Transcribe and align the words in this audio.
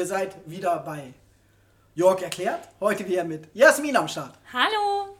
Ihr 0.00 0.06
seid 0.06 0.34
wieder 0.46 0.78
bei 0.78 1.12
Jörg 1.94 2.22
erklärt. 2.22 2.70
Heute 2.80 3.06
wieder 3.06 3.22
mit 3.22 3.54
Jasmin 3.54 3.94
am 3.98 4.08
Start. 4.08 4.32
Hallo! 4.50 5.18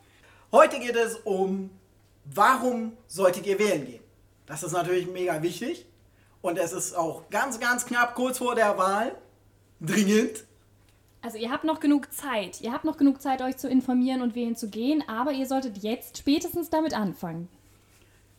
Heute 0.50 0.80
geht 0.80 0.96
es 0.96 1.16
um, 1.16 1.68
warum 2.24 2.96
solltet 3.06 3.44
ihr 3.46 3.58
wählen 3.58 3.84
gehen? 3.84 4.02
Das 4.46 4.62
ist 4.62 4.72
natürlich 4.72 5.06
mega 5.06 5.42
wichtig. 5.42 5.84
Und 6.40 6.56
es 6.56 6.72
ist 6.72 6.96
auch 6.96 7.28
ganz, 7.28 7.60
ganz 7.60 7.84
knapp 7.84 8.14
kurz 8.14 8.38
vor 8.38 8.54
der 8.54 8.78
Wahl. 8.78 9.14
Dringend. 9.82 10.44
Also 11.20 11.36
ihr 11.36 11.50
habt 11.50 11.64
noch 11.64 11.80
genug 11.80 12.10
Zeit. 12.14 12.62
Ihr 12.62 12.72
habt 12.72 12.86
noch 12.86 12.96
genug 12.96 13.20
Zeit, 13.20 13.42
euch 13.42 13.58
zu 13.58 13.68
informieren 13.68 14.22
und 14.22 14.34
wählen 14.34 14.56
zu 14.56 14.70
gehen, 14.70 15.04
aber 15.06 15.32
ihr 15.32 15.46
solltet 15.46 15.76
jetzt 15.82 16.16
spätestens 16.16 16.70
damit 16.70 16.94
anfangen. 16.94 17.50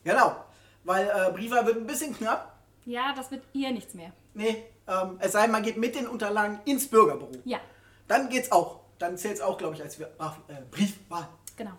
Genau. 0.03 0.37
Weil 0.85 1.07
äh, 1.07 1.31
Briefwahl 1.33 1.67
wird 1.67 1.77
ein 1.77 1.85
bisschen 1.85 2.17
knapp. 2.17 2.57
Ja, 2.85 3.13
das 3.15 3.29
wird 3.29 3.43
ihr 3.53 3.69
nichts 3.69 3.93
mehr. 3.93 4.11
Nee, 4.33 4.63
ähm, 4.91 5.17
es 5.19 5.31
sei 5.31 5.43
denn, 5.43 5.51
man 5.51 5.63
geht 5.63 5.77
mit 5.77 5.95
den 5.95 6.07
Unterlagen 6.07 6.59
ins 6.65 6.87
Bürgerbüro. 6.87 7.31
Ja, 7.45 7.59
Dann 8.07 8.29
geht's 8.29 8.51
auch. 8.51 8.81
Dann 8.99 9.17
zählt 9.17 9.35
es 9.35 9.41
auch, 9.41 9.57
glaube 9.57 9.75
ich, 9.75 9.81
als 9.81 9.99
äh, 9.99 10.05
Briefwahl. 10.69 11.27
genau. 11.55 11.71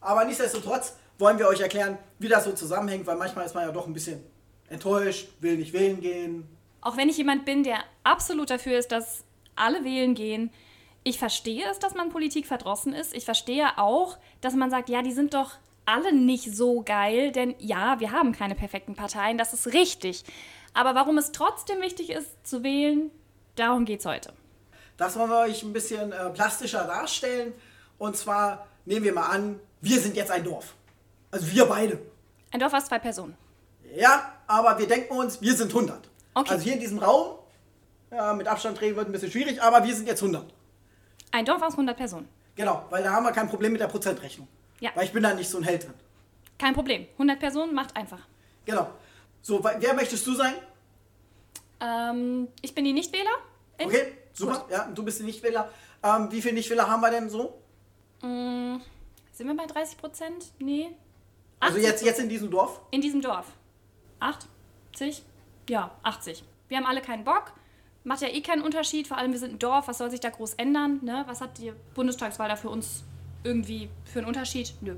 Aber 0.00 0.24
nichtsdestotrotz 0.24 0.96
wollen 1.18 1.38
wir 1.38 1.48
euch 1.48 1.60
erklären, 1.60 1.98
wie 2.18 2.28
das 2.28 2.44
so 2.44 2.52
zusammenhängt, 2.52 3.06
weil 3.06 3.16
manchmal 3.16 3.46
ist 3.46 3.54
man 3.54 3.64
ja 3.64 3.72
doch 3.72 3.86
ein 3.86 3.92
bisschen 3.92 4.22
enttäuscht, 4.68 5.28
will 5.40 5.56
nicht 5.56 5.72
wählen 5.72 6.00
gehen. 6.00 6.48
Auch 6.80 6.96
wenn 6.96 7.08
ich 7.08 7.16
jemand 7.16 7.44
bin, 7.44 7.62
der 7.62 7.78
absolut 8.02 8.50
dafür 8.50 8.78
ist, 8.78 8.90
dass 8.90 9.24
alle 9.54 9.84
wählen 9.84 10.14
gehen, 10.14 10.50
ich 11.04 11.18
verstehe 11.18 11.68
es, 11.70 11.78
dass 11.78 11.94
man 11.94 12.10
Politik 12.10 12.46
verdrossen 12.46 12.92
ist. 12.92 13.14
Ich 13.14 13.24
verstehe 13.24 13.78
auch, 13.78 14.18
dass 14.40 14.54
man 14.54 14.70
sagt, 14.70 14.88
ja, 14.88 15.02
die 15.02 15.12
sind 15.12 15.34
doch 15.34 15.52
alle 15.84 16.12
nicht 16.12 16.54
so 16.54 16.82
geil, 16.82 17.32
denn 17.32 17.54
ja, 17.58 17.98
wir 17.98 18.12
haben 18.12 18.32
keine 18.32 18.54
perfekten 18.54 18.94
Parteien, 18.94 19.36
das 19.36 19.52
ist 19.52 19.72
richtig. 19.72 20.24
Aber 20.74 20.94
warum 20.94 21.18
es 21.18 21.32
trotzdem 21.32 21.80
wichtig 21.80 22.10
ist 22.10 22.46
zu 22.46 22.62
wählen, 22.62 23.10
darum 23.56 23.84
geht 23.84 24.00
es 24.00 24.06
heute. 24.06 24.32
Das 24.96 25.16
wollen 25.18 25.30
wir 25.30 25.40
euch 25.40 25.62
ein 25.62 25.72
bisschen 25.72 26.12
äh, 26.12 26.30
plastischer 26.30 26.84
darstellen. 26.84 27.52
Und 27.98 28.16
zwar 28.16 28.66
nehmen 28.84 29.04
wir 29.04 29.12
mal 29.12 29.26
an, 29.26 29.60
wir 29.80 30.00
sind 30.00 30.16
jetzt 30.16 30.30
ein 30.30 30.44
Dorf. 30.44 30.74
Also 31.30 31.50
wir 31.50 31.66
beide. 31.66 31.98
Ein 32.50 32.60
Dorf 32.60 32.72
aus 32.72 32.86
zwei 32.86 32.98
Personen. 32.98 33.36
Ja, 33.94 34.32
aber 34.46 34.78
wir 34.78 34.86
denken 34.86 35.14
uns, 35.14 35.40
wir 35.40 35.54
sind 35.54 35.68
100. 35.68 36.08
Okay. 36.34 36.50
Also 36.50 36.64
hier 36.64 36.74
in 36.74 36.80
diesem 36.80 36.98
Raum, 36.98 37.38
ja, 38.10 38.32
mit 38.34 38.46
Abstand 38.46 38.80
drehen 38.80 38.96
wird 38.96 39.06
ein 39.08 39.12
bisschen 39.12 39.30
schwierig, 39.30 39.62
aber 39.62 39.84
wir 39.84 39.94
sind 39.94 40.06
jetzt 40.06 40.22
100. 40.22 40.52
Ein 41.30 41.44
Dorf 41.44 41.62
aus 41.62 41.72
100 41.72 41.96
Personen. 41.96 42.28
Genau, 42.54 42.84
weil 42.90 43.02
da 43.02 43.12
haben 43.12 43.24
wir 43.24 43.32
kein 43.32 43.48
Problem 43.48 43.72
mit 43.72 43.80
der 43.80 43.88
Prozentrechnung. 43.88 44.46
Ja. 44.80 44.90
Weil 44.94 45.04
ich 45.04 45.12
bin 45.12 45.22
da 45.22 45.32
nicht 45.32 45.48
so 45.48 45.58
ein 45.58 45.64
Held 45.64 45.84
drin. 45.84 45.94
Kein 46.58 46.74
Problem. 46.74 47.06
100 47.14 47.38
Personen 47.38 47.74
macht 47.74 47.96
einfach. 47.96 48.20
Genau. 48.66 48.88
So, 49.42 49.62
wer 49.62 49.94
möchtest 49.94 50.26
du 50.26 50.34
sein? 50.34 50.54
Ähm, 51.80 52.48
ich 52.60 52.74
bin 52.74 52.84
die 52.84 52.92
Nichtwähler. 52.92 53.30
Okay, 53.78 54.12
super. 54.32 54.66
Ja, 54.70 54.86
du 54.86 55.02
bist 55.02 55.18
die 55.18 55.24
Nichtwähler. 55.24 55.68
Ähm, 56.02 56.30
wie 56.30 56.40
viele 56.40 56.54
Nichtwähler 56.54 56.88
haben 56.88 57.00
wir 57.00 57.10
denn 57.10 57.28
so? 57.28 57.60
Mm, 58.22 58.76
sind 59.32 59.46
wir 59.48 59.56
bei 59.56 59.66
30 59.66 59.98
Prozent? 59.98 60.52
Nee. 60.60 60.90
Also 61.58 61.78
80 61.78 61.90
jetzt, 61.90 62.04
jetzt 62.04 62.20
in 62.20 62.28
diesem 62.28 62.50
Dorf? 62.50 62.80
In 62.92 63.00
diesem 63.00 63.20
Dorf. 63.20 63.46
80? 64.20 65.22
Ja, 65.68 65.90
80. 66.04 66.44
Wir 66.68 66.76
haben 66.76 66.86
alle 66.86 67.00
keinen 67.00 67.24
Bock. 67.24 67.52
Macht 68.04 68.22
ja 68.22 68.28
eh 68.28 68.40
keinen 68.40 68.62
Unterschied. 68.62 69.08
Vor 69.08 69.16
allem, 69.16 69.32
wir 69.32 69.38
sind 69.40 69.54
ein 69.54 69.58
Dorf. 69.58 69.88
Was 69.88 69.98
soll 69.98 70.10
sich 70.10 70.20
da 70.20 70.30
groß 70.30 70.54
ändern? 70.54 71.00
Ne? 71.02 71.24
Was 71.26 71.40
hat 71.40 71.58
die 71.58 71.72
Bundestagswahl 71.94 72.48
da 72.48 72.56
für 72.56 72.68
uns 72.68 73.02
irgendwie 73.42 73.88
für 74.04 74.20
einen 74.20 74.28
Unterschied? 74.28 74.74
Nö. 74.80 74.96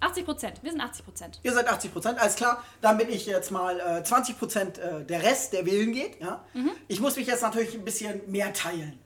80 0.00 0.24
Prozent. 0.24 0.62
Wir 0.62 0.70
sind 0.70 0.80
80 0.80 1.04
Prozent. 1.04 1.40
Ihr 1.42 1.52
seid 1.52 1.68
80 1.68 1.92
Prozent, 1.92 2.18
alles 2.18 2.36
klar. 2.36 2.62
Dann 2.80 2.98
bin 2.98 3.08
ich 3.08 3.26
jetzt 3.26 3.50
mal 3.50 3.80
äh, 3.80 4.04
20 4.04 4.38
Prozent 4.38 4.78
äh, 4.78 5.04
der 5.04 5.22
Rest, 5.22 5.52
der 5.52 5.66
wählen 5.66 5.92
geht. 5.92 6.20
Ja? 6.20 6.44
Ich 6.86 7.00
muss 7.00 7.16
mich 7.16 7.26
jetzt 7.26 7.42
natürlich 7.42 7.74
ein 7.74 7.84
bisschen 7.84 8.20
mehr 8.30 8.52
teilen. 8.52 8.98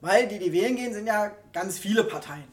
Weil 0.00 0.28
die, 0.28 0.38
die 0.38 0.52
wählen 0.52 0.76
gehen, 0.76 0.92
sind 0.92 1.06
ja 1.06 1.32
ganz 1.52 1.78
viele 1.78 2.04
Parteien. 2.04 2.44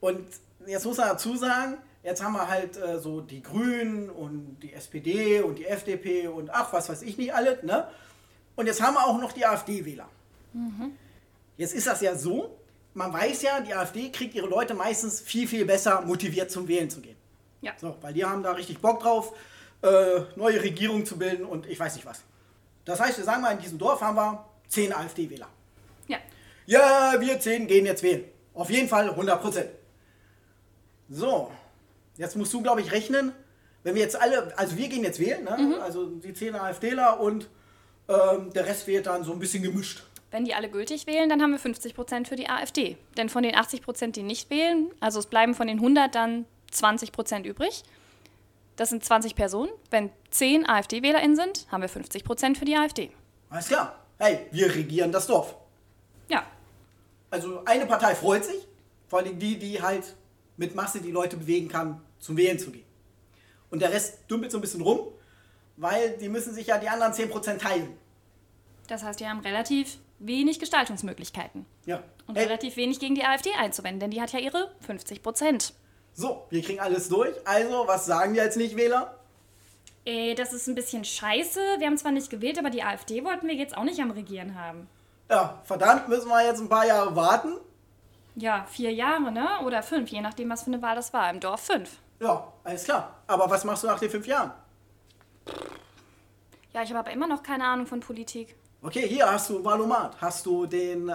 Und 0.00 0.26
jetzt 0.66 0.84
muss 0.84 0.98
man 0.98 1.08
dazu 1.08 1.36
sagen, 1.36 1.78
jetzt 2.02 2.22
haben 2.22 2.34
wir 2.34 2.48
halt 2.48 2.76
äh, 2.76 2.98
so 2.98 3.20
die 3.20 3.42
Grünen 3.42 4.10
und 4.10 4.58
die 4.62 4.72
SPD 4.72 5.40
und 5.40 5.58
die 5.58 5.66
FDP 5.66 6.28
und 6.28 6.50
ach, 6.50 6.72
was 6.72 6.88
weiß 6.88 7.02
ich 7.02 7.18
nicht 7.18 7.34
alles. 7.34 7.62
Ne? 7.62 7.88
Und 8.54 8.66
jetzt 8.66 8.80
haben 8.80 8.94
wir 8.94 9.06
auch 9.06 9.20
noch 9.20 9.32
die 9.32 9.44
AfD-Wähler. 9.44 10.08
Jetzt 11.56 11.74
ist 11.74 11.86
das 11.86 12.00
ja 12.00 12.16
so, 12.16 12.56
man 12.96 13.12
weiß 13.12 13.42
ja, 13.42 13.60
die 13.60 13.74
AfD 13.74 14.10
kriegt 14.10 14.34
ihre 14.34 14.46
Leute 14.46 14.74
meistens 14.74 15.20
viel, 15.20 15.46
viel 15.46 15.66
besser 15.66 16.00
motiviert 16.00 16.50
zum 16.50 16.66
Wählen 16.66 16.88
zu 16.88 17.00
gehen. 17.00 17.16
Ja. 17.60 17.72
So, 17.78 17.96
weil 18.00 18.14
die 18.14 18.24
haben 18.24 18.42
da 18.42 18.52
richtig 18.52 18.78
Bock 18.78 19.00
drauf, 19.00 19.34
äh, 19.82 20.20
neue 20.34 20.62
Regierungen 20.62 21.04
zu 21.04 21.18
bilden 21.18 21.44
und 21.44 21.66
ich 21.66 21.78
weiß 21.78 21.94
nicht 21.94 22.06
was. 22.06 22.22
Das 22.86 22.98
heißt, 22.98 23.18
wir 23.18 23.24
sagen 23.24 23.42
mal, 23.42 23.52
in 23.52 23.58
diesem 23.58 23.78
Dorf 23.78 24.00
haben 24.00 24.16
wir 24.16 24.46
10 24.68 24.94
AfD-Wähler. 24.94 25.48
Ja. 26.08 26.18
Ja, 26.64 27.14
wir 27.20 27.38
10 27.38 27.66
gehen 27.66 27.84
jetzt 27.84 28.02
wählen. 28.02 28.24
Auf 28.54 28.70
jeden 28.70 28.88
Fall 28.88 29.10
100 29.10 29.42
Prozent. 29.42 29.68
So, 31.10 31.52
jetzt 32.16 32.34
musst 32.34 32.52
du, 32.54 32.62
glaube 32.62 32.80
ich, 32.80 32.92
rechnen, 32.92 33.32
wenn 33.82 33.94
wir 33.94 34.02
jetzt 34.02 34.20
alle, 34.20 34.56
also 34.58 34.76
wir 34.76 34.88
gehen 34.88 35.04
jetzt 35.04 35.20
wählen, 35.20 35.44
ne? 35.44 35.78
also 35.82 36.06
die 36.06 36.32
10 36.32 36.54
AfDler 36.54 37.20
und 37.20 37.48
ähm, 38.08 38.52
der 38.54 38.66
Rest 38.66 38.86
wählt 38.86 39.06
dann 39.06 39.22
so 39.22 39.32
ein 39.32 39.38
bisschen 39.38 39.62
gemischt. 39.62 40.02
Wenn 40.36 40.44
die 40.44 40.54
alle 40.54 40.68
gültig 40.68 41.06
wählen, 41.06 41.30
dann 41.30 41.40
haben 41.40 41.52
wir 41.52 41.58
50 41.58 41.94
Prozent 41.94 42.28
für 42.28 42.36
die 42.36 42.50
AfD. 42.50 42.98
Denn 43.16 43.30
von 43.30 43.42
den 43.42 43.54
80 43.54 43.80
Prozent, 43.80 44.16
die 44.16 44.22
nicht 44.22 44.50
wählen, 44.50 44.90
also 45.00 45.18
es 45.18 45.24
bleiben 45.24 45.54
von 45.54 45.66
den 45.66 45.78
100 45.78 46.14
dann 46.14 46.44
20 46.72 47.10
Prozent 47.10 47.46
übrig. 47.46 47.84
Das 48.76 48.90
sind 48.90 49.02
20 49.02 49.34
Personen. 49.34 49.70
Wenn 49.90 50.10
10 50.28 50.68
AfD-WählerInnen 50.68 51.36
sind, 51.36 51.66
haben 51.72 51.80
wir 51.80 51.88
50 51.88 52.22
Prozent 52.22 52.58
für 52.58 52.66
die 52.66 52.76
AfD. 52.76 53.10
Alles 53.48 53.68
klar. 53.68 53.98
Hey, 54.18 54.40
wir 54.50 54.74
regieren 54.74 55.10
das 55.10 55.26
Dorf. 55.26 55.54
Ja, 56.28 56.44
Also 57.30 57.62
eine 57.64 57.86
Partei 57.86 58.14
freut 58.14 58.44
sich, 58.44 58.68
vor 59.08 59.20
allem 59.20 59.38
die, 59.38 59.58
die 59.58 59.80
halt 59.80 60.04
mit 60.58 60.74
Masse 60.74 61.00
die 61.00 61.12
Leute 61.12 61.38
bewegen 61.38 61.68
kann, 61.68 62.02
zum 62.18 62.36
Wählen 62.36 62.58
zu 62.58 62.70
gehen. 62.72 62.84
Und 63.70 63.80
der 63.80 63.90
Rest 63.90 64.18
dümpelt 64.30 64.52
so 64.52 64.58
ein 64.58 64.60
bisschen 64.60 64.82
rum, 64.82 65.00
weil 65.78 66.18
die 66.18 66.28
müssen 66.28 66.52
sich 66.52 66.66
ja 66.66 66.76
die 66.76 66.90
anderen 66.90 67.14
10% 67.14 67.56
teilen. 67.56 67.96
das 68.86 69.02
heißt, 69.02 69.20
wir 69.20 69.30
haben 69.30 69.40
relativ 69.40 69.96
wenig 70.18 70.58
Gestaltungsmöglichkeiten. 70.58 71.66
Ja. 71.84 72.02
Und 72.26 72.36
Hey, 72.36 72.44
relativ 72.44 72.76
wenig 72.76 72.98
gegen 73.00 73.14
die 73.14 73.24
AfD 73.24 73.50
einzuwenden, 73.58 74.00
denn 74.00 74.10
die 74.10 74.20
hat 74.20 74.32
ja 74.32 74.38
ihre 74.38 74.72
50 74.80 75.22
Prozent. 75.22 75.74
so, 76.14 76.46
wir 76.50 76.62
kriegen 76.62 76.80
alles 76.80 77.08
durch. 77.08 77.34
Also, 77.44 77.84
was 77.86 78.06
sagen 78.06 78.34
wir 78.34 78.42
als 78.42 78.56
Nichtwähler? 78.56 79.16
Äh, 80.04 80.34
das 80.34 80.52
ist 80.52 80.66
ein 80.68 80.74
bisschen 80.74 81.04
scheiße. 81.04 81.60
Wir 81.78 81.86
haben 81.86 81.96
zwar 81.98 82.12
nicht 82.12 82.30
gewählt, 82.30 82.58
aber 82.58 82.70
die 82.70 82.82
AfD 82.82 83.24
wollten 83.24 83.48
wir 83.48 83.54
jetzt 83.54 83.76
auch 83.76 83.84
nicht 83.84 84.00
am 84.00 84.10
Regieren 84.12 84.54
haben. 84.58 84.88
Ja, 85.28 85.60
verdammt, 85.64 86.08
müssen 86.08 86.28
wir 86.28 86.44
jetzt 86.46 86.60
ein 86.60 86.68
paar 86.68 86.86
Jahre 86.86 87.14
warten. 87.16 87.56
Ja, 88.36 88.64
vier 88.70 88.92
Jahre, 88.92 89.32
ne? 89.32 89.48
Oder 89.64 89.82
fünf, 89.82 90.10
je 90.10 90.20
nachdem, 90.20 90.48
was 90.50 90.62
für 90.62 90.68
eine 90.72 90.80
Wahl 90.82 90.94
das 90.94 91.12
war. 91.12 91.28
Im 91.30 91.40
Dorf 91.40 91.62
fünf. 91.62 91.98
Ja, 92.20 92.52
alles 92.64 92.84
klar. 92.84 93.16
Aber 93.26 93.50
was 93.50 93.64
machst 93.64 93.82
du 93.82 93.88
nach 93.88 93.98
den 93.98 94.10
fünf 94.10 94.26
Jahren? 94.26 94.52
Ja, 96.72 96.82
ich 96.82 96.90
habe 96.90 97.00
aber 97.00 97.10
immer 97.10 97.26
noch 97.26 97.42
keine 97.42 97.64
Ahnung 97.64 97.86
von 97.86 98.00
Politik. 98.00 98.54
Okay, 98.86 99.08
hier 99.08 99.28
hast 99.28 99.50
du 99.50 99.64
Wahlomat. 99.64 100.14
Hast 100.20 100.46
du 100.46 100.64
den 100.64 101.08
äh, 101.08 101.12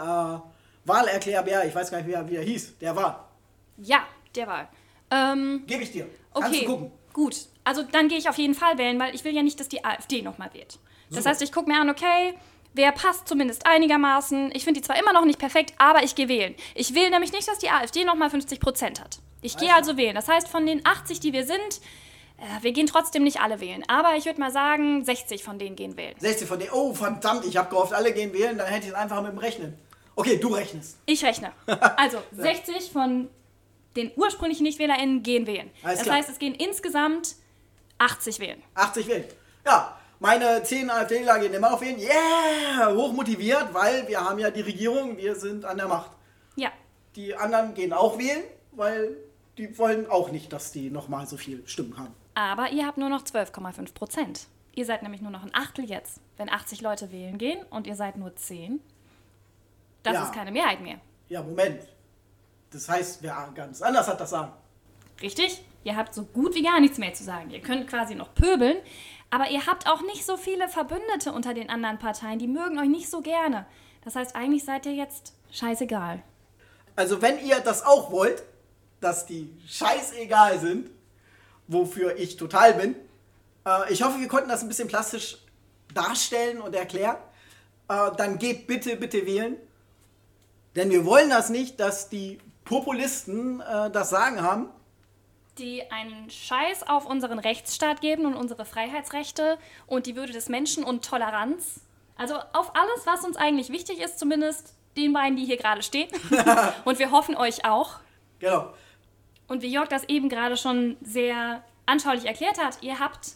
Wahlerklärbär, 0.84 1.66
ich 1.66 1.74
weiß 1.74 1.90
gar 1.90 2.00
nicht, 2.00 2.08
wie 2.08 2.12
er, 2.12 2.30
wie 2.30 2.36
er 2.36 2.44
hieß, 2.44 2.78
der 2.80 2.94
war. 2.94 3.30
Ja, 3.78 4.04
der 4.36 4.46
Wahl. 4.46 4.68
Ähm, 5.10 5.64
Gebe 5.68 5.84
ich 5.84 5.92
dir. 5.94 6.06
Kannst 6.34 6.50
okay, 6.50 6.66
du 6.66 6.72
gucken. 6.74 6.92
gut. 7.14 7.46
Also 7.64 7.84
dann 7.84 8.10
gehe 8.10 8.18
ich 8.18 8.28
auf 8.28 8.38
jeden 8.38 8.56
Fall 8.56 8.78
wählen, 8.78 9.00
weil 9.00 9.16
ich 9.16 9.24
will 9.24 9.34
ja 9.34 9.42
nicht, 9.42 9.58
dass 9.58 9.70
die 9.70 9.86
AfD 9.86 10.22
nochmal 10.22 10.54
wählt. 10.54 10.80
Das 11.08 11.20
Super. 11.20 11.30
heißt, 11.30 11.42
ich 11.44 11.54
gucke 11.54 11.70
mir 11.70 11.80
an, 11.80 11.90
okay, 11.90 12.34
wer 12.74 12.92
passt 12.92 13.30
zumindest 13.30 13.66
einigermaßen. 13.66 14.52
Ich 14.54 14.66
finde 14.66 14.82
die 14.82 14.86
zwar 14.86 15.00
immer 15.00 15.14
noch 15.14 15.24
nicht 15.24 15.40
perfekt, 15.40 15.74
aber 15.78 16.04
ich 16.04 16.16
gehe 16.16 16.28
wählen. 16.28 16.56
Ich 16.76 16.94
will 16.94 17.10
nämlich 17.10 17.32
nicht, 17.32 17.48
dass 17.48 17.60
die 17.60 17.70
AfD 17.70 18.04
nochmal 18.04 18.30
50 18.30 18.60
Prozent 18.60 19.00
hat. 19.00 19.20
Ich 19.42 19.56
gehe 19.56 19.74
also 19.74 19.96
wählen. 19.96 20.16
Das 20.16 20.28
heißt, 20.28 20.50
von 20.50 20.66
den 20.66 20.86
80, 20.86 21.22
die 21.22 21.32
wir 21.32 21.46
sind, 21.46 21.80
wir 22.62 22.72
gehen 22.72 22.88
trotzdem 22.88 23.24
nicht 23.24 23.40
alle 23.42 23.60
wählen. 23.60 23.84
Aber 23.88 24.16
ich 24.16 24.26
würde 24.26 24.40
mal 24.40 24.52
sagen, 24.52 25.06
60 25.06 25.44
von 25.44 25.60
denen 25.60 25.76
gehen 25.76 25.98
wählen. 25.98 26.16
60 26.20 26.48
von 26.48 26.60
denen. 26.60 26.72
Oh, 26.72 26.94
verdammt, 26.94 27.46
ich 27.46 27.58
habe 27.58 27.70
gehofft, 27.70 27.94
alle 27.94 28.14
gehen 28.14 28.34
wählen, 28.34 28.58
dann 28.58 28.68
hätte 28.68 28.88
ich 28.88 28.92
es 28.92 28.98
einfach 28.98 29.22
mit 29.22 29.32
dem 29.32 29.38
Rechnen. 29.38 29.78
Okay, 30.16 30.38
du 30.38 30.50
rechnest. 30.50 30.98
Ich 31.06 31.24
rechne. 31.24 31.52
Also 31.98 32.18
60 32.34 32.92
von 32.92 33.30
den 33.96 34.12
ursprünglichen 34.16 34.64
NichtwählerInnen 34.64 35.24
gehen 35.24 35.48
wählen. 35.48 35.70
Alles 35.84 36.00
das 36.00 36.06
klar. 36.06 36.18
heißt, 36.18 36.30
es 36.30 36.40
gehen 36.40 36.56
insgesamt 36.56 37.36
80 37.98 38.40
wählen. 38.40 38.62
80 38.76 39.08
wählen. 39.08 39.26
Ja, 39.66 39.98
meine 40.20 40.64
10 40.64 40.90
AfDler 40.90 41.40
gehen 41.40 41.54
immer 41.54 41.74
auf 41.74 41.82
wählen. 41.82 42.00
Yeah, 42.00 42.94
hochmotiviert, 42.94 43.74
weil 43.74 44.08
wir 44.08 44.22
haben 44.22 44.40
ja 44.40 44.50
die 44.50 44.62
Regierung, 44.62 45.18
wir 45.18 45.36
sind 45.36 45.66
an 45.66 45.78
der 45.78 45.88
Macht. 45.88 46.12
Ja. 46.56 46.72
Die 47.16 47.36
anderen 47.36 47.74
gehen 47.74 47.94
auch 47.94 48.18
wählen, 48.18 48.44
weil 48.72 49.18
die 49.58 49.78
wollen 49.78 50.10
auch 50.10 50.32
nicht, 50.32 50.52
dass 50.54 50.72
die 50.72 50.90
nochmal 50.90 51.28
so 51.28 51.38
viel 51.38 51.62
Stimmen 51.68 51.98
haben. 51.98 52.16
Aber 52.34 52.72
ihr 52.72 52.86
habt 52.88 52.98
nur 52.98 53.10
noch 53.10 53.24
12,5 53.24 53.94
Prozent. 53.94 54.48
Ihr 54.74 54.86
seid 54.86 55.04
nämlich 55.04 55.22
nur 55.22 55.32
noch 55.32 55.44
ein 55.44 55.54
Achtel 55.54 55.86
jetzt. 55.86 56.22
Wenn 56.38 56.50
80 56.50 56.82
Leute 56.82 57.12
wählen 57.12 57.38
gehen 57.38 57.62
und 57.70 57.88
ihr 57.88 57.96
seid 57.96 58.18
nur 58.18 58.36
10, 58.36 58.80
das 60.04 60.14
Ja. 60.14 60.24
ist 60.24 60.34
keine 60.34 60.52
Mehrheit 60.52 60.82
mehr. 60.82 61.00
Ja, 61.28 61.44
Moment. 61.44 61.82
Das 62.72 62.88
heißt, 62.88 63.22
wer 63.22 63.52
ganz 63.54 63.82
anders 63.82 64.08
hat 64.08 64.20
das 64.22 64.30
sagen. 64.30 64.54
Richtig? 65.22 65.64
Ihr 65.84 65.96
habt 65.98 66.14
so 66.14 66.24
gut 66.24 66.56
wie 66.56 66.64
gar 66.64 66.80
nichts 66.80 66.98
mehr 66.98 67.14
zu 67.14 67.24
sagen. 67.24 67.50
Ihr 67.52 67.62
könnt 67.62 67.88
quasi 67.88 68.16
noch 68.16 68.34
pöbeln, 68.34 68.78
aber 69.30 69.50
ihr 69.50 69.66
habt 69.66 69.88
auch 69.90 70.02
nicht 70.02 70.26
so 70.26 70.38
viele 70.38 70.70
Verbündete 70.70 71.34
unter 71.34 71.54
den 71.54 71.70
anderen 71.70 72.00
Parteien. 72.00 72.40
Die 72.40 72.48
mögen 72.48 72.80
euch 72.80 72.88
nicht 72.88 73.10
so 73.10 73.22
gerne. 73.22 73.66
Das 74.04 74.16
heißt, 74.16 74.36
eigentlich 74.36 74.64
seid 74.64 74.86
ihr 74.86 74.94
jetzt 74.94 75.34
scheißegal. 75.52 76.24
Also 76.96 77.22
wenn 77.22 77.40
ihr 77.40 77.60
das 77.60 77.84
auch 77.86 78.12
wollt, 78.12 78.44
dass 79.00 79.26
die 79.26 79.52
scheißegal 79.68 80.60
sind, 80.60 80.90
wofür 81.72 82.18
ich 82.18 82.38
total 82.38 82.74
bin, 82.74 82.96
äh, 83.66 83.92
ich 83.92 84.04
hoffe, 84.04 84.20
wir 84.20 84.28
konnten 84.28 84.50
das 84.50 84.62
ein 84.62 84.68
bisschen 84.68 84.88
plastisch 84.88 85.38
darstellen 85.94 86.62
und 86.62 86.76
erklären, 86.76 87.18
äh, 87.88 88.12
dann 88.18 88.38
geht 88.38 88.68
bitte, 88.68 88.96
bitte 88.96 89.26
wählen. 89.26 89.58
Denn 90.76 90.90
wir 90.90 91.06
wollen 91.06 91.30
das 91.30 91.50
nicht, 91.50 91.80
dass 91.80 92.10
die 92.10 92.40
Populisten 92.64 93.62
äh, 93.62 93.92
das 93.92 94.10
Sagen 94.10 94.42
haben. 94.42 94.70
Die 95.58 95.92
einen 95.92 96.30
Scheiß 96.30 96.88
auf 96.88 97.06
unseren 97.06 97.40
Rechtsstaat 97.40 98.00
geben 98.00 98.26
und 98.26 98.36
unsere 98.36 98.64
Freiheitsrechte 98.64 99.58
und 99.86 100.06
die 100.06 100.16
Würde 100.16 100.32
des 100.32 100.48
Menschen 100.48 100.84
und 100.84 101.04
Toleranz. 101.04 101.82
Also 102.16 102.36
auf 102.54 102.76
alles, 102.76 103.06
was 103.06 103.26
uns 103.26 103.36
eigentlich 103.36 103.70
wichtig 103.70 104.00
ist, 104.00 104.18
zumindest 104.18 104.74
den 104.96 105.12
beiden, 105.12 105.36
die 105.36 105.46
hier 105.46 105.58
gerade 105.58 105.84
stehen. 105.84 106.10
und 106.86 107.00
wir 107.00 107.12
hoffen 107.12 107.36
euch 107.36 107.66
auch. 107.66 108.00
Genau. 108.40 108.74
Und 109.52 109.64
wie 109.64 109.68
Jörg 109.68 109.90
das 109.90 110.08
eben 110.08 110.30
gerade 110.30 110.56
schon 110.56 110.96
sehr 111.02 111.62
anschaulich 111.86 112.24
erklärt 112.24 112.58
hat, 112.58 112.82
ihr 112.82 113.00
habt, 113.00 113.32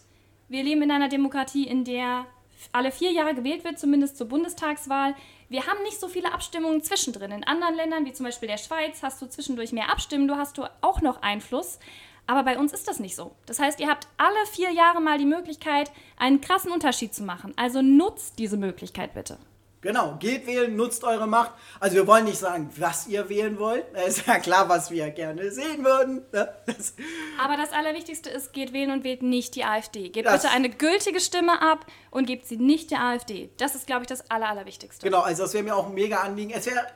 wir 0.47 0.63
leben 0.63 0.81
in 0.81 0.91
einer 0.91 1.09
Demokratie, 1.09 1.67
in 1.67 1.83
der 1.83 2.25
alle 2.71 2.93
vier 2.93 3.11
Jahre 3.11 3.35
gewählt 3.35 3.65
wird, 3.65 3.77
zumindest 3.77 4.15
zur 4.15 4.29
Bundestagswahl. 4.29 5.13
Wir 5.49 5.67
haben 5.67 5.83
nicht 5.83 5.99
so 5.99 6.07
viele 6.07 6.33
Abstimmungen 6.33 6.81
zwischendrin. 6.81 7.31
In 7.31 7.43
anderen 7.43 7.75
Ländern, 7.75 8.05
wie 8.05 8.13
zum 8.13 8.25
Beispiel 8.25 8.47
der 8.47 8.57
Schweiz, 8.57 9.03
hast 9.03 9.21
du 9.21 9.27
zwischendurch 9.27 9.73
mehr 9.73 9.91
Abstimmen, 9.91 10.29
du 10.29 10.37
hast 10.37 10.57
du 10.57 10.63
auch 10.79 11.01
noch 11.01 11.21
Einfluss. 11.21 11.79
Aber 12.27 12.43
bei 12.43 12.57
uns 12.57 12.71
ist 12.71 12.87
das 12.87 13.01
nicht 13.01 13.17
so. 13.17 13.35
Das 13.45 13.59
heißt, 13.59 13.81
ihr 13.81 13.89
habt 13.89 14.07
alle 14.15 14.45
vier 14.53 14.71
Jahre 14.71 15.01
mal 15.01 15.17
die 15.17 15.25
Möglichkeit, 15.25 15.91
einen 16.15 16.39
krassen 16.39 16.71
Unterschied 16.71 17.13
zu 17.13 17.23
machen. 17.23 17.51
Also 17.57 17.81
nutzt 17.81 18.39
diese 18.39 18.55
Möglichkeit 18.55 19.13
bitte. 19.13 19.37
Genau, 19.85 20.15
geht 20.19 20.47
wählen, 20.47 20.75
nutzt 20.75 21.03
eure 21.03 21.27
Macht. 21.27 21.51
Also 21.79 21.95
wir 21.95 22.07
wollen 22.07 22.25
nicht 22.25 22.39
sagen, 22.39 22.71
was 22.75 23.05
ihr 23.05 23.29
wählen 23.29 23.59
wollt. 23.59 23.85
Es 23.93 24.17
ist 24.17 24.25
ja 24.25 24.39
klar, 24.39 24.67
was 24.67 24.89
wir 24.89 25.11
gerne 25.11 25.51
sehen 25.51 25.85
würden. 25.85 26.25
Ne? 26.31 26.51
Das 26.65 26.95
Aber 27.39 27.55
das 27.55 27.71
Allerwichtigste 27.71 28.31
ist, 28.31 28.51
geht 28.51 28.73
wählen 28.73 28.89
und 28.89 29.03
wählt 29.03 29.21
nicht 29.21 29.53
die 29.53 29.63
AfD. 29.63 30.09
Gebt 30.09 30.27
bitte 30.27 30.49
eine 30.49 30.69
gültige 30.71 31.19
Stimme 31.19 31.61
ab 31.61 31.85
und 32.09 32.25
gebt 32.25 32.47
sie 32.47 32.57
nicht 32.57 32.89
der 32.89 32.99
AfD. 32.99 33.51
Das 33.57 33.75
ist, 33.75 33.85
glaube 33.85 34.01
ich, 34.01 34.07
das 34.07 34.31
Aller, 34.31 34.49
Allerwichtigste. 34.49 35.05
genau, 35.05 35.21
also 35.21 35.43
das 35.43 35.53
wäre 35.53 35.63
mir 35.63 35.75
auch 35.75 35.85
ein 35.85 35.93
mega 35.93 36.17
Anliegen. 36.21 36.49
Es 36.49 36.65
wäre 36.65 36.87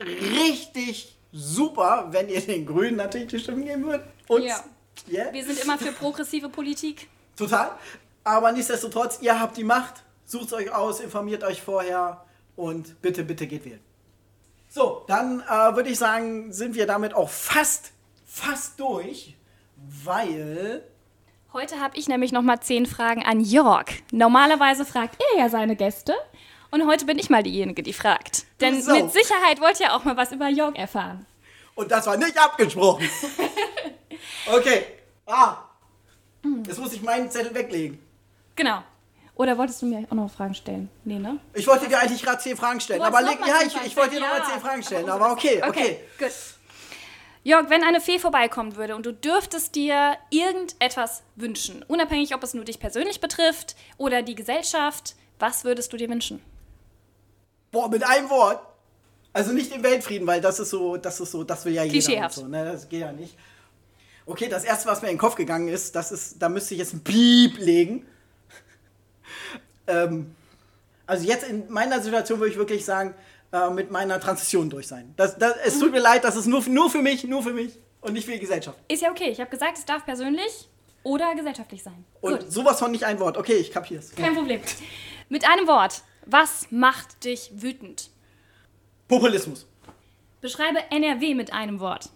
richtig 0.41 1.15
super, 1.31 2.07
wenn 2.09 2.27
ihr 2.27 2.41
den 2.41 2.65
Grünen 2.65 2.95
natürlich 2.95 3.27
die 3.27 3.39
Stimmen 3.39 3.65
geben 3.65 3.85
würdet. 3.85 4.07
Uns. 4.27 4.45
Ja. 4.45 4.63
Yeah. 5.07 5.31
Wir 5.31 5.45
sind 5.45 5.63
immer 5.63 5.77
für 5.77 5.91
progressive 5.91 6.49
Politik. 6.49 7.07
Total. 7.37 7.69
Aber 8.23 8.51
nichtsdestotrotz, 8.51 9.19
ihr 9.21 9.39
habt 9.39 9.57
die 9.57 9.63
Macht. 9.63 10.01
Sucht 10.25 10.53
euch 10.53 10.71
aus, 10.71 11.01
informiert 11.01 11.43
euch 11.43 11.61
vorher 11.61 12.25
und 12.59 13.01
bitte, 13.01 13.23
bitte 13.23 13.47
geht 13.47 13.63
wählen. 13.63 13.79
So, 14.67 15.03
dann 15.07 15.41
äh, 15.41 15.75
würde 15.75 15.89
ich 15.89 15.97
sagen, 15.97 16.51
sind 16.51 16.75
wir 16.75 16.85
damit 16.85 17.13
auch 17.15 17.29
fast, 17.29 17.91
fast 18.25 18.79
durch, 18.79 19.35
weil 19.75 20.83
Heute 21.51 21.79
habe 21.79 21.97
ich 21.97 22.07
nämlich 22.07 22.31
noch 22.31 22.43
mal 22.43 22.59
zehn 22.59 22.85
Fragen 22.85 23.23
an 23.23 23.39
Jörg. 23.39 23.87
Normalerweise 24.11 24.85
fragt 24.85 25.17
er 25.19 25.39
ja 25.39 25.49
seine 25.49 25.75
Gäste. 25.75 26.13
Und 26.69 26.85
heute 26.85 27.05
bin 27.05 27.17
ich 27.17 27.31
mal 27.31 27.41
diejenige, 27.41 27.81
die 27.81 27.93
fragt. 27.93 28.45
Denn 28.61 28.83
Sau. 28.83 28.93
mit 28.93 29.11
Sicherheit 29.11 29.59
wollt 29.59 29.79
ihr 29.79 29.95
auch 29.95 30.03
mal 30.03 30.15
was 30.15 30.31
über 30.31 30.47
Jörg 30.47 30.75
erfahren. 30.77 31.25
Und 31.73 31.89
das 31.89 32.05
war 32.05 32.17
nicht 32.17 32.37
abgesprochen. 32.37 33.09
Okay. 34.51 34.83
Ah. 35.27 35.57
Jetzt 36.65 36.79
muss 36.79 36.91
ich 36.93 37.01
meinen 37.01 37.29
Zettel 37.29 37.53
weglegen. 37.53 37.99
Genau. 38.55 38.83
Oder 39.39 39.57
wolltest 39.57 39.81
du 39.81 39.85
mir 39.85 40.05
auch 40.09 40.15
noch 40.15 40.29
Fragen 40.29 40.53
stellen? 40.53 40.89
Nee, 41.05 41.17
ne? 41.17 41.39
Ich 41.53 41.65
wollte 41.65 41.87
dir 41.87 41.97
eigentlich 41.97 42.21
gerade 42.21 42.41
zehn 42.41 42.57
Fragen 42.57 42.81
stellen. 42.81 43.01
Aber 43.01 43.21
leg, 43.21 43.39
noch 43.39 43.47
mal 43.47 43.61
ja, 43.61 43.65
ich, 43.65 43.73
ich 43.85 43.95
wollte 43.95 44.09
dir 44.09 44.17
stellen, 44.17 44.21
nochmal 44.23 44.39
ja. 44.39 44.45
zehn 44.53 44.61
Fragen 44.61 44.83
stellen. 44.83 45.09
Aber 45.09 45.31
okay, 45.31 45.63
okay. 45.65 45.99
gut. 46.19 46.27
Jörg, 47.45 47.69
wenn 47.69 47.85
eine 47.85 48.01
Fee 48.01 48.19
vorbeikommen 48.19 48.75
würde 48.75 48.97
und 48.97 49.05
du 49.05 49.13
dürftest 49.13 49.75
dir 49.75 50.17
irgendetwas 50.29 51.23
wünschen, 51.37 51.85
unabhängig 51.87 52.35
ob 52.35 52.43
es 52.43 52.53
nur 52.53 52.65
dich 52.65 52.81
persönlich 52.81 53.21
betrifft 53.21 53.77
oder 53.95 54.23
die 54.23 54.35
Gesellschaft, 54.35 55.15
was 55.39 55.63
würdest 55.63 55.93
du 55.93 55.95
dir 55.95 56.09
wünschen? 56.09 56.41
Boah, 57.71 57.87
mit 57.87 58.03
einem 58.03 58.29
Wort. 58.29 58.59
Also 59.31 59.53
nicht 59.53 59.73
den 59.73 59.83
Weltfrieden, 59.83 60.27
weil 60.27 60.41
das 60.41 60.59
ist 60.59 60.71
so, 60.71 60.97
das 60.97 61.17
ist 61.21 61.31
so, 61.31 61.45
das 61.45 61.63
will 61.63 61.75
ja 61.75 61.85
jeder. 61.85 62.29
So, 62.29 62.45
ne? 62.45 62.65
Das 62.73 62.89
geht 62.89 62.99
ja 62.99 63.13
nicht. 63.13 63.37
Okay, 64.25 64.49
das 64.49 64.65
erste, 64.65 64.89
was 64.89 65.01
mir 65.01 65.07
in 65.07 65.13
den 65.13 65.21
Kopf 65.21 65.35
gegangen 65.35 65.69
ist, 65.69 65.95
das 65.95 66.11
ist, 66.11 66.41
da 66.41 66.49
müsste 66.49 66.73
ich 66.73 66.79
jetzt 66.79 66.93
ein 66.93 67.05
Piep 67.05 67.57
legen. 67.57 68.05
Ähm, 69.89 70.35
also 71.05 71.25
jetzt 71.27 71.47
in 71.47 71.69
meiner 71.71 71.99
Situation 72.01 72.39
würde 72.39 72.51
ich 72.51 72.57
wirklich 72.57 72.85
sagen, 72.85 73.13
äh, 73.51 73.69
mit 73.71 73.89
meiner 73.91 74.19
Transition 74.19 74.69
durch 74.69 74.87
sein. 74.87 75.13
Das, 75.17 75.37
das, 75.37 75.55
es 75.65 75.79
tut 75.79 75.91
mir 75.91 75.99
leid, 75.99 76.23
das 76.23 76.35
ist 76.35 76.45
nur, 76.45 76.61
nur 76.69 76.89
für 76.89 77.01
mich, 77.01 77.23
nur 77.23 77.41
für 77.41 77.53
mich 77.53 77.77
und 78.01 78.13
nicht 78.13 78.25
für 78.25 78.31
die 78.31 78.39
Gesellschaft. 78.39 78.77
Ist 78.87 79.01
ja 79.01 79.09
okay. 79.09 79.29
Ich 79.29 79.39
habe 79.39 79.49
gesagt, 79.49 79.77
es 79.77 79.85
darf 79.85 80.05
persönlich 80.05 80.69
oder 81.03 81.33
gesellschaftlich 81.35 81.81
sein. 81.81 82.05
Und 82.21 82.39
Gut, 82.39 82.51
sowas 82.51 82.79
von 82.79 82.91
nicht 82.91 83.05
ein 83.05 83.19
Wort. 83.19 83.37
Okay, 83.37 83.55
ich 83.55 83.71
kapier's. 83.71 84.11
kein 84.15 84.35
Problem. 84.35 84.61
Mit 85.29 85.49
einem 85.49 85.67
Wort. 85.67 86.03
Was 86.25 86.67
macht 86.69 87.23
dich 87.23 87.51
wütend? 87.55 88.11
Populismus. 89.07 89.65
Beschreibe 90.41 90.79
NRW 90.91 91.33
mit 91.33 91.51
einem 91.51 91.79
Wort. 91.79 92.09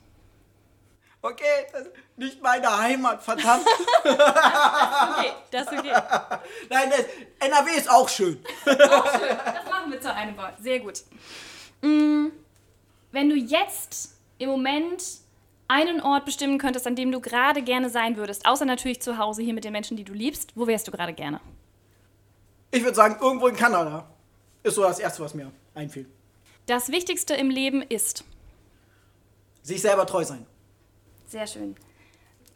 Okay, 1.22 1.44
das 1.72 1.82
ist 1.84 1.92
nicht 2.18 2.42
meine 2.44 2.78
Heimat, 2.78 3.24
verdammt. 3.24 3.66
Okay, 4.04 5.32
das 5.52 5.64
ist 5.64 5.80
okay. 5.80 5.92
Nein, 6.70 6.90
das, 6.90 7.06
NRW 7.54 7.78
ist 7.78 7.90
auch 7.90 8.10
schön. 8.10 8.40
Das 8.66 8.78
machen 9.70 9.92
wir 9.92 10.02
zu 10.02 10.14
einem 10.14 10.36
Wort. 10.38 10.54
Sehr 10.60 10.80
gut. 10.80 11.04
Mm, 11.82 12.28
Wenn 13.12 13.30
du 13.30 13.36
jetzt 13.36 14.16
im 14.38 14.50
Moment 14.50 15.04
einen 15.68 16.02
Ort 16.02 16.26
bestimmen 16.26 16.58
könntest, 16.58 16.86
an 16.88 16.96
dem 16.96 17.12
du 17.12 17.20
gerade 17.20 17.62
gerne 17.62 17.90
sein 17.90 18.18
würdest, 18.18 18.46
außer 18.46 18.66
natürlich 18.66 19.02
zu 19.02 19.18
Hause 19.18 19.42
hier 19.42 19.54
mit 19.54 19.64
den 19.64 19.72
Menschen, 19.72 19.98
die 19.98 20.04
du 20.04 20.14
liebst, 20.14 20.52
wo 20.56 20.68
wärst 20.68 20.88
du 20.88 20.92
gerade 20.92 21.14
gerne? 21.14 21.40
Ich 22.72 22.84
würde 22.84 22.96
sagen, 22.96 23.18
irgendwo 23.22 23.48
in 23.48 23.56
Kanada. 23.56 24.08
Ist 24.64 24.76
so 24.76 24.84
das 24.84 25.00
Erste, 25.00 25.22
was 25.24 25.34
mir 25.34 25.52
einfiel. 25.76 26.08
Das 26.66 26.90
Wichtigste 26.90 27.34
im 27.34 27.50
Leben 27.50 27.82
ist. 27.82 28.24
Sich 29.62 29.82
selber 29.82 30.06
treu 30.06 30.24
sein. 30.24 30.46
Sehr 31.28 31.48
schön. 31.48 31.76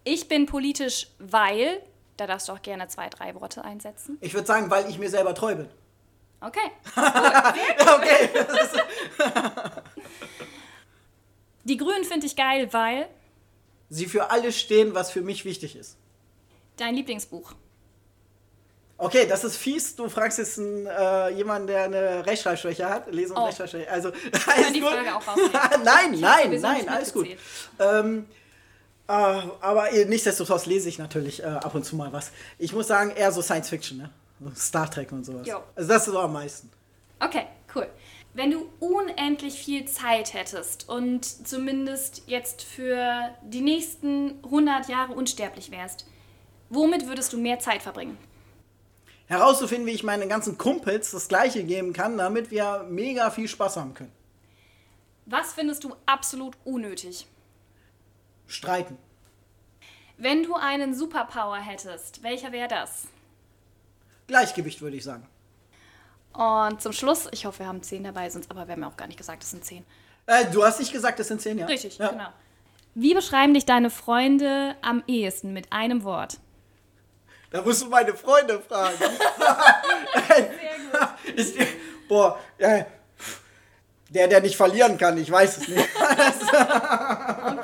Ich 0.04 0.28
bin 0.28 0.46
politisch, 0.46 1.08
weil. 1.20 1.82
Da 2.18 2.26
darfst 2.28 2.48
du 2.50 2.54
auch 2.54 2.62
gerne 2.62 2.88
zwei, 2.88 3.10
drei 3.10 3.36
Worte 3.36 3.64
einsetzen. 3.64 4.18
Ich 4.22 4.34
würde 4.34 4.48
sagen, 4.48 4.70
weil 4.70 4.90
ich 4.90 4.98
mir 4.98 5.10
selber 5.10 5.34
treu 5.36 5.56
bin. 5.56 5.70
Okay. 6.42 6.60
Okay. 7.96 8.30
Die 11.64 11.78
Grünen 11.78 12.04
finde 12.06 12.26
ich 12.28 12.36
geil, 12.36 12.70
weil. 12.72 13.08
Sie 13.90 14.06
für 14.06 14.32
alles 14.32 14.58
stehen, 14.60 14.94
was 14.96 15.12
für 15.12 15.22
mich 15.22 15.46
wichtig 15.46 15.76
ist. 15.76 15.98
Dein 16.78 16.96
Lieblingsbuch. 16.96 17.54
Okay, 18.98 19.28
das 19.28 19.44
ist 19.44 19.58
fies. 19.58 19.96
Du 19.96 20.10
fragst 20.10 20.38
jetzt 20.40 20.58
einen, 20.58 20.88
äh, 20.88 21.30
jemanden, 21.30 21.68
der 21.68 21.84
eine 21.84 22.26
Rechtschreibschwäche 22.26 22.90
hat. 22.90 23.12
Lese- 23.12 23.34
und 23.34 23.40
Oh. 23.42 23.46
Rechtschreibschwäche. 23.46 23.90
Also, 23.92 24.12
alles 24.48 24.74
die 24.74 24.80
gut. 24.80 24.90
Frage 24.90 25.16
auch 25.16 25.28
rausnehmen. 25.28 25.52
nein, 25.84 26.20
nein, 26.20 26.62
nein, 26.62 26.90
alles 26.90 27.14
gut. 27.14 27.28
Ähm, 27.80 28.28
äh, 29.08 29.12
aber 29.12 29.90
nichtsdestotrotz 30.06 30.66
lese 30.66 30.90
ich 30.90 30.98
natürlich 31.00 31.42
äh, 31.42 31.46
ab 31.46 31.74
und 31.76 31.86
zu 31.86 31.96
mal 31.96 32.12
was. 32.12 32.32
Ich 32.58 32.74
muss 32.74 32.88
sagen, 32.88 33.12
eher 33.12 33.32
so 33.32 33.42
Science 33.42 33.70
Fiction, 33.70 33.98
ne? 33.98 34.10
So 34.40 34.52
Star 34.56 34.90
Trek 34.90 35.12
und 35.12 35.26
sowas. 35.26 35.48
Jo. 35.48 35.64
Also 35.76 35.90
das 35.90 36.08
ist 36.08 36.14
so 36.14 36.20
am 36.20 36.34
meisten. 36.34 36.70
Okay, 37.20 37.48
cool. 37.76 37.88
Wenn 38.34 38.52
du 38.52 38.70
unendlich 38.80 39.56
viel 39.56 39.86
Zeit 39.86 40.34
hättest 40.34 40.88
und 40.88 41.26
zumindest 41.26 42.24
jetzt 42.28 42.62
für 42.62 43.30
die 43.42 43.62
nächsten 43.62 44.44
100 44.44 44.90
Jahre 44.90 45.14
unsterblich 45.14 45.72
wärst, 45.72 46.06
womit 46.70 47.08
würdest 47.08 47.34
du 47.34 47.38
mehr 47.40 47.58
Zeit 47.60 47.82
verbringen? 47.82 48.18
Herauszufinden, 49.26 49.88
wie 49.88 49.92
ich 49.92 50.04
meinen 50.04 50.30
ganzen 50.30 50.58
Kumpels 50.58 51.12
das 51.12 51.28
Gleiche 51.28 51.64
geben 51.64 51.94
kann, 51.94 52.18
damit 52.18 52.52
wir 52.52 52.86
mega 52.90 53.32
viel 53.32 53.48
Spaß 53.48 53.78
haben 53.78 53.94
können. 53.94 54.12
Was 55.26 55.54
findest 55.54 55.84
du 55.84 55.96
absolut 56.06 56.56
unnötig? 56.64 57.26
Streiten. 58.48 58.98
Wenn 60.18 60.44
du 60.44 60.56
einen 60.56 60.96
Superpower 60.96 61.58
hättest, 61.58 62.24
welcher 62.24 62.52
wäre 62.52 62.68
das? 62.68 63.08
Gleichgewicht, 64.28 64.82
würde 64.82 64.98
ich 64.98 65.04
sagen. 65.04 65.28
Und 66.34 66.82
zum 66.82 66.92
Schluss, 66.92 67.28
ich 67.32 67.46
hoffe, 67.46 67.60
wir 67.60 67.68
haben 67.68 67.82
10 67.82 68.04
dabei, 68.04 68.30
sonst 68.30 68.50
aber 68.50 68.68
wir 68.68 68.74
haben 68.74 68.82
ja 68.82 68.88
auch 68.88 68.98
gar 68.98 69.08
nicht 69.08 69.18
gesagt, 69.18 69.44
es 69.44 69.52
sind 69.52 69.64
10. 69.64 69.86
Äh, 70.28 70.46
du 70.52 70.64
hast 70.64 70.80
nicht 70.80 70.92
gesagt, 70.92 71.20
das 71.20 71.30
sind 71.30 71.42
zehn, 71.42 71.58
ja? 71.58 71.66
Richtig, 71.66 71.98
ja. 71.98 72.10
genau. 72.10 72.28
Wie 72.96 73.14
beschreiben 73.14 73.54
dich 73.54 73.66
deine 73.66 73.90
Freunde 73.90 74.76
am 74.82 75.04
ehesten 75.08 75.54
mit 75.54 75.72
einem 75.72 76.04
Wort? 76.04 76.38
Da 77.50 77.62
musst 77.62 77.82
du 77.82 77.88
meine 77.88 78.14
Freunde 78.14 78.60
fragen. 78.60 78.98
Ist, 81.36 81.56
boah, 82.10 82.38
äh, 82.58 82.84
der, 84.10 84.28
der 84.28 84.42
nicht 84.42 84.58
verlieren 84.58 84.98
kann, 84.98 85.18
ich 85.18 85.32
weiß 85.32 85.58
es 85.58 85.68
nicht. 85.68 85.88
Okay. 87.48 87.57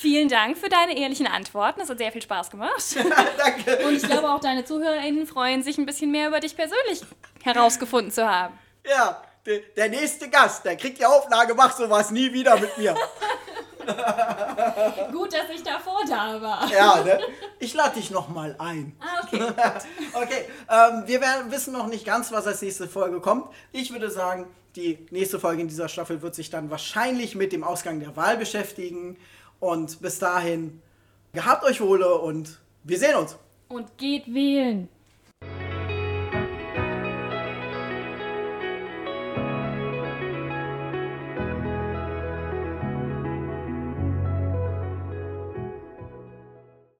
Vielen 0.00 0.30
Dank 0.30 0.56
für 0.56 0.70
deine 0.70 0.96
ehrlichen 0.96 1.26
Antworten. 1.26 1.80
Das 1.80 1.90
hat 1.90 1.98
sehr 1.98 2.10
viel 2.10 2.22
Spaß 2.22 2.50
gemacht. 2.50 2.82
Danke. 3.36 3.86
Und 3.86 3.96
ich 3.96 4.02
glaube 4.02 4.30
auch 4.30 4.40
deine 4.40 4.64
ZuhörerInnen 4.64 5.26
freuen 5.26 5.62
sich 5.62 5.76
ein 5.76 5.84
bisschen 5.84 6.10
mehr 6.10 6.28
über 6.28 6.40
dich 6.40 6.56
persönlich 6.56 7.02
herausgefunden 7.42 8.10
zu 8.10 8.26
haben. 8.26 8.58
Ja, 8.82 9.22
der, 9.44 9.58
der 9.76 9.90
nächste 9.90 10.30
Gast, 10.30 10.64
der 10.64 10.76
kriegt 10.76 11.00
die 11.00 11.04
Auflage, 11.04 11.54
mach 11.54 11.76
sowas 11.76 12.10
nie 12.12 12.32
wieder 12.32 12.58
mit 12.58 12.78
mir. 12.78 12.94
Gut, 15.12 15.34
dass 15.34 15.50
ich 15.54 15.62
davor 15.62 16.00
da 16.08 16.40
war. 16.40 16.66
Ja, 16.72 17.04
ne? 17.04 17.20
Ich 17.58 17.74
lade 17.74 17.96
dich 17.96 18.10
nochmal 18.10 18.56
ein. 18.58 18.96
Ah, 19.00 19.22
okay. 19.22 19.42
Okay, 20.14 20.46
ähm, 20.70 21.02
wir 21.04 21.20
werden, 21.20 21.52
wissen 21.52 21.74
noch 21.74 21.88
nicht 21.88 22.06
ganz, 22.06 22.32
was 22.32 22.46
als 22.46 22.62
nächste 22.62 22.88
Folge 22.88 23.20
kommt. 23.20 23.52
Ich 23.70 23.92
würde 23.92 24.10
sagen, 24.10 24.46
die 24.76 25.06
nächste 25.10 25.38
Folge 25.38 25.60
in 25.60 25.68
dieser 25.68 25.90
Staffel 25.90 26.22
wird 26.22 26.34
sich 26.34 26.48
dann 26.48 26.70
wahrscheinlich 26.70 27.34
mit 27.34 27.52
dem 27.52 27.64
Ausgang 27.64 28.00
der 28.00 28.16
Wahl 28.16 28.38
beschäftigen. 28.38 29.18
Und 29.60 30.00
bis 30.00 30.18
dahin, 30.18 30.82
gehabt 31.32 31.64
euch 31.64 31.80
wohle 31.80 32.14
und 32.16 32.58
wir 32.82 32.98
sehen 32.98 33.16
uns. 33.16 33.36
Und 33.68 33.96
geht 33.98 34.32
wählen. 34.32 34.88